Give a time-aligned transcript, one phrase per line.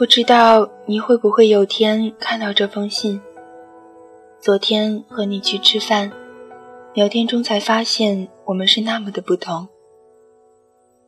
[0.00, 3.20] 不知道你会不会有天看到这封信？
[4.40, 6.10] 昨天和你去吃饭，
[6.94, 9.68] 聊天中才发现我们是那么的不同。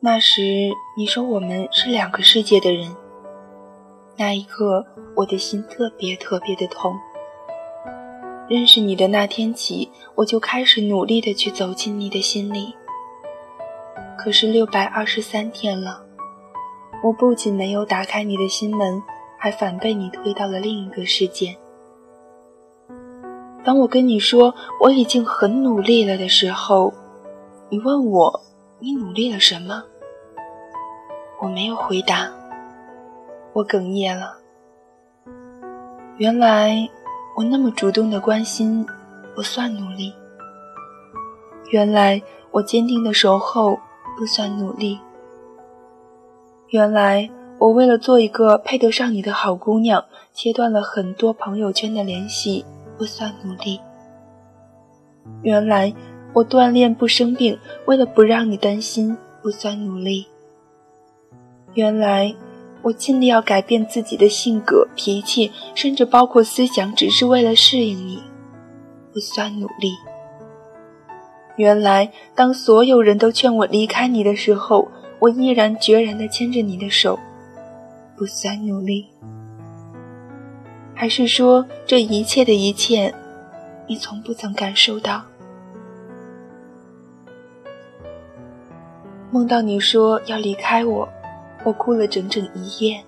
[0.00, 2.96] 那时你说我们是两个世界的人，
[4.16, 6.96] 那一刻我的心特别特别的痛。
[8.48, 12.74] 认识你的那天起，我就开始努力的去走进你的心里。
[14.16, 16.07] 可是六百二十三天了。
[17.02, 19.02] 我不仅没有打开你的心门，
[19.38, 21.56] 还反被你推到了另一个世界。
[23.64, 26.92] 当我跟你说我已经很努力了的时候，
[27.68, 28.40] 你问我
[28.80, 29.84] 你努力了什么？
[31.40, 32.28] 我没有回答，
[33.52, 34.36] 我哽咽了。
[36.16, 36.88] 原来
[37.36, 38.84] 我那么主动的关心
[39.36, 40.12] 不算努力，
[41.70, 43.78] 原来我坚定的守候
[44.16, 44.98] 不算努力。
[46.70, 52.64] 原来我为了做一个配得上你的好姑娘，切断了很多朋友圈的联系，
[52.98, 53.80] 不算努力。
[55.42, 55.94] 原来
[56.34, 60.26] 我锻炼不生病，为了不让你担心，不算努力。
[61.72, 62.34] 原来
[62.82, 68.22] 我尽力要改变自己的性格、脾气，甚至包括思想，只是为了适应你，
[69.12, 69.92] 不算努力。
[71.56, 74.88] 原来当所有人都劝我离开你的时候，
[75.20, 77.18] 我毅然决然地牵着你的手，
[78.16, 79.06] 不算努力，
[80.94, 83.12] 还是说这一切的一切，
[83.86, 85.22] 你从不曾感受到？
[89.30, 91.08] 梦到你说要离开我，
[91.64, 93.02] 我哭了整整一夜。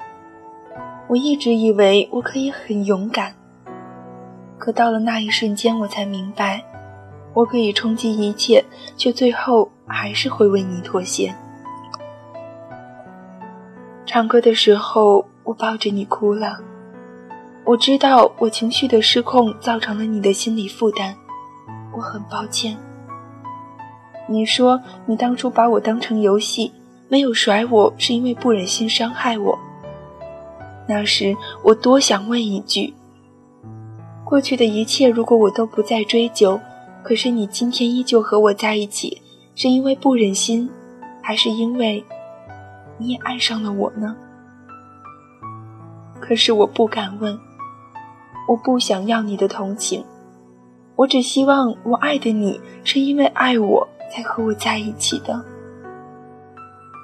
[1.08, 3.34] 我一直以为我可以很勇敢，
[4.58, 6.62] 可到了那一瞬间，我才明白，
[7.34, 8.64] 我可以冲击一切，
[8.96, 11.34] 却最后还是会为你妥协。
[14.12, 16.58] 唱歌的时候，我抱着你哭了。
[17.64, 21.14] 我知道我情绪的失控造成了你的心理负担，
[21.96, 22.76] 我很抱歉。
[24.28, 26.72] 你说你当初把我当成游戏，
[27.08, 29.56] 没有甩我是因为不忍心伤害我。
[30.88, 32.92] 那时我多想问一句：
[34.24, 36.58] 过去的一切如果我都不再追究，
[37.04, 39.22] 可是你今天依旧和我在一起，
[39.54, 40.68] 是因为不忍心，
[41.22, 42.04] 还是因为？
[43.00, 44.14] 你也爱上了我呢，
[46.20, 47.40] 可是我不敢问，
[48.46, 50.04] 我不想要你的同情，
[50.96, 55.42] 我只希望我爱的你是因为爱我才和我在一起的。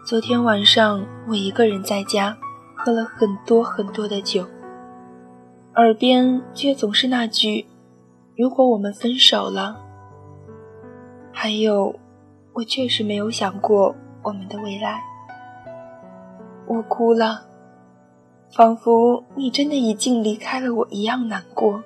[0.06, 2.36] 昨天晚上我一个人在家，
[2.76, 4.44] 喝了很多很多的酒，
[5.76, 7.64] 耳边却总是那句
[8.36, 9.78] ：“如果我们分手了。”
[11.32, 11.98] 还有，
[12.52, 15.00] 我确实没有想过我们的未来。
[16.66, 17.42] 我哭了，
[18.50, 21.82] 仿佛你真的已经离开了我一样难过。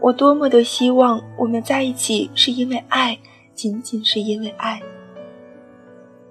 [0.00, 3.18] 我多么的希望我们在一起，是因为爱，
[3.54, 4.80] 仅仅是因为爱。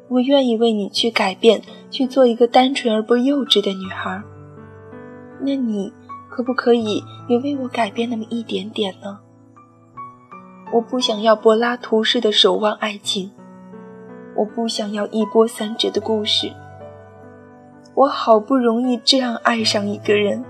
[0.08, 4.22] 我愿意为你去改变，去做一个单纯而不幼稚的女孩。
[5.42, 5.92] 那你
[6.30, 9.20] 可不可以也为我改变那么一点点呢？
[10.74, 13.32] 我不想要柏拉图式的守望爱情。
[14.36, 16.52] 我不想要一波三折的故事。
[17.94, 20.44] 我好不容易这样爱上一个人，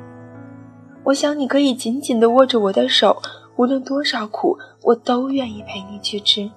[1.04, 3.22] 我想你可以紧紧地握着我的手，
[3.56, 6.50] 无论多少苦，我都愿意陪你去吃。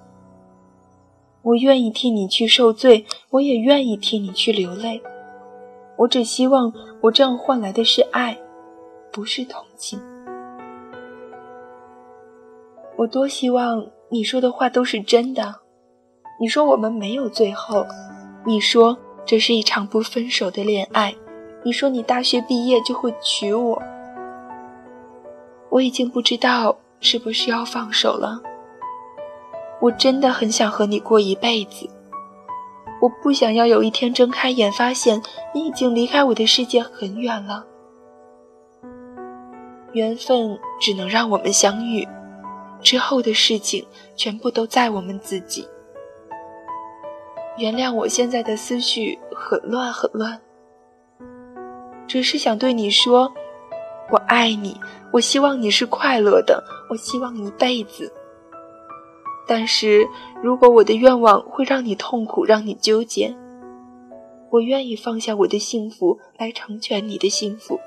[1.43, 5.01] 我愿意替你去受罪，我也愿意替你去流泪。
[5.95, 8.37] 我只希望我这样换来的是爱，
[9.11, 10.01] 不是同情。
[12.97, 15.55] 我多希望你说的话都是真的。
[16.41, 17.85] 你说我们没有最后，
[18.45, 21.13] 你说这是一场不分手的恋爱，
[21.63, 23.81] 你说你大学毕业就会娶我，
[25.69, 28.41] 我已经不知道是不是要放手了。
[29.81, 31.89] 我真的很想和你过一辈子，
[33.01, 35.21] 我不想要有一天睁开眼，发现
[35.53, 37.65] 你已经离开我的世界很远了。
[39.91, 42.07] 缘分只能让我们相遇，
[42.81, 45.67] 之后的事情全部都在我们自己。
[47.59, 50.39] 原谅我现在的思绪很乱很乱，
[52.07, 53.29] 只是想对你说，
[54.09, 54.79] 我爱你，
[55.11, 58.09] 我希望你是快乐的，我希望一辈子。
[59.45, 60.07] 但是
[60.41, 63.35] 如果我的愿望会让你痛苦，让你纠结，
[64.51, 67.77] 我愿意放下我的幸福来成全你的幸福。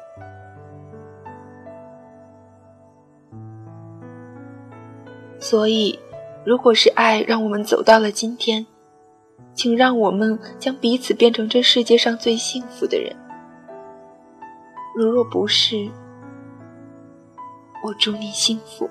[5.39, 5.99] 所以，
[6.45, 8.67] 如果是爱让我们走到了今天，
[9.55, 13.15] 请让我们将彼此变成这世界上最幸福的人。
[14.97, 15.91] 如若不是，
[17.85, 18.89] 我祝你幸福。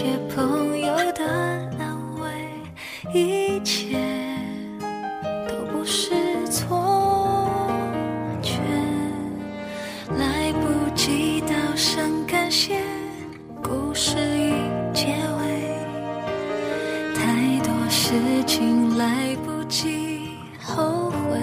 [0.00, 1.26] 些朋友的
[1.78, 2.30] 安慰
[3.12, 3.98] 一切
[5.46, 6.14] 都不是
[6.48, 7.46] 错
[8.40, 8.52] 觉
[10.16, 12.80] 来不及道声感谢
[13.62, 14.54] 故事已
[14.94, 15.08] 结
[15.38, 15.68] 尾
[17.14, 18.14] 太多事
[18.46, 20.30] 情来不及
[20.62, 21.38] 后悔。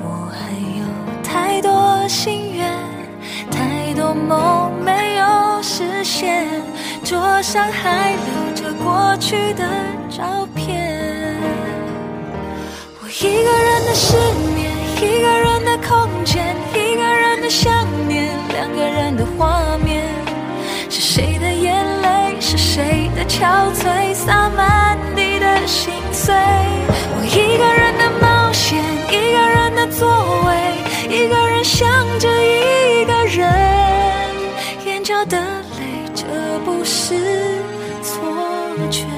[0.00, 0.38] 我还
[0.78, 2.66] 有太多心愿
[3.50, 4.55] 太多梦
[6.18, 6.46] 现，
[7.04, 9.62] 桌上还留着过去的
[10.08, 11.36] 照片。
[13.02, 14.16] 我一个人的失
[14.54, 20.04] 眠，一个人的空间，一个人的想念，两个人的画面。
[20.88, 22.40] 是谁的眼泪？
[22.40, 24.14] 是谁的憔悴？
[24.14, 26.34] 洒满地的心碎。
[26.34, 30.08] 我一个人的冒险，一个人的座
[30.46, 30.48] 位。
[31.14, 31.86] 一个人想
[32.18, 33.52] 着一个人，
[34.86, 35.36] 眼角的，
[36.66, 37.14] 不是
[38.02, 38.20] 错
[38.90, 39.15] 觉。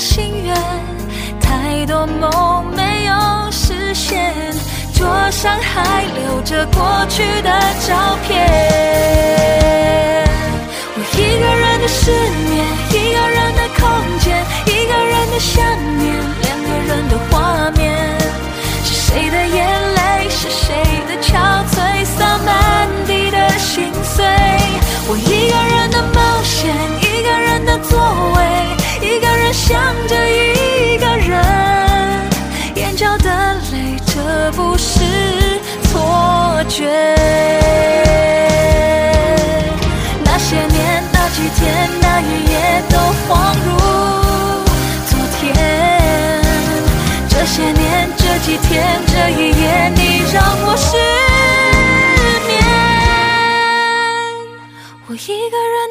[0.00, 0.56] 心愿，
[1.42, 3.12] 太多梦没有
[3.52, 4.34] 实现，
[4.94, 7.50] 桌上还留着过去的
[7.86, 8.48] 照片。
[10.96, 12.10] 我一个人的失
[12.48, 13.82] 眠，一个人的空
[14.20, 15.62] 间，一个人的想
[15.98, 16.08] 念，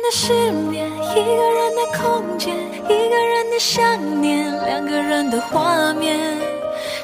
[0.02, 6.18] 的失眠，一个人的空间，一个人的想念，两个人的画面。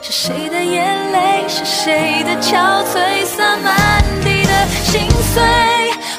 [0.02, 1.44] 是谁的眼泪？
[1.48, 3.26] 是谁的憔悴？
[3.26, 5.02] 洒满地的心
[5.34, 5.44] 碎。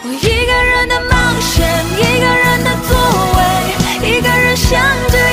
[0.05, 1.67] 我一个人的冒险，
[1.97, 2.97] 一个人的座
[3.37, 3.39] 位，
[4.09, 4.81] 一个人想
[5.11, 5.26] 着。